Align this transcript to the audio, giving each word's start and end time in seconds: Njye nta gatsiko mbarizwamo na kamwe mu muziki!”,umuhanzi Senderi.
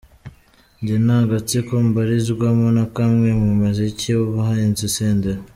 Njye 0.81 0.95
nta 1.05 1.19
gatsiko 1.31 1.71
mbarizwamo 1.87 2.67
na 2.77 2.85
kamwe 2.95 3.29
mu 3.41 3.49
muziki!”,umuhanzi 3.59 4.85
Senderi. 4.97 5.41